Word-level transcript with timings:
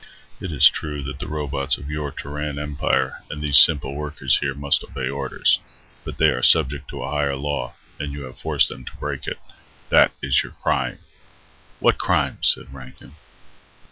"It 0.39 0.51
is 0.51 0.67
true 0.67 1.03
that 1.03 1.19
the 1.19 1.27
robots 1.27 1.77
of 1.77 1.91
your 1.91 2.11
Terran 2.11 2.57
Empire 2.57 3.21
and 3.29 3.39
these 3.39 3.59
simple 3.59 3.93
workers 3.93 4.39
here 4.39 4.55
must 4.55 4.83
obey 4.83 5.07
orders. 5.07 5.59
But 6.03 6.17
they 6.17 6.31
are 6.31 6.41
subject 6.41 6.87
to 6.87 7.03
a 7.03 7.11
higher 7.11 7.35
law, 7.35 7.75
and 7.99 8.11
you 8.11 8.23
have 8.23 8.39
forced 8.39 8.69
them 8.69 8.83
to 8.83 8.97
break 8.99 9.27
it. 9.27 9.37
That 9.89 10.11
is 10.19 10.41
your 10.41 10.53
crime." 10.53 11.01
"What 11.79 11.99
crime?" 11.99 12.39
said 12.41 12.73
Rankin. 12.73 13.15